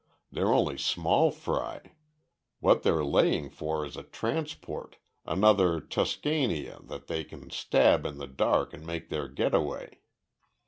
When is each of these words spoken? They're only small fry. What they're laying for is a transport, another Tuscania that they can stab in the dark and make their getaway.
They're 0.31 0.51
only 0.51 0.79
small 0.79 1.29
fry. 1.29 1.91
What 2.59 2.81
they're 2.81 3.05
laying 3.05 3.51
for 3.51 3.85
is 3.85 3.95
a 3.95 4.01
transport, 4.01 4.95
another 5.27 5.79
Tuscania 5.79 6.79
that 6.87 7.05
they 7.05 7.23
can 7.23 7.51
stab 7.51 8.03
in 8.07 8.17
the 8.17 8.25
dark 8.25 8.73
and 8.73 8.83
make 8.83 9.09
their 9.09 9.27
getaway. 9.27 9.99